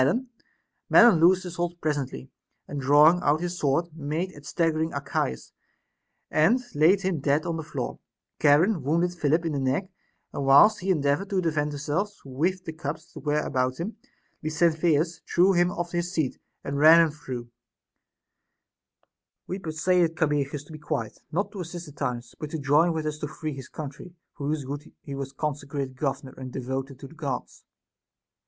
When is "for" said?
24.33-24.47